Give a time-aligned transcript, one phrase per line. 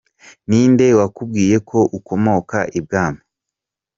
[0.47, 3.21] Ni nde wakubwiye ko ukomoka ibwami?.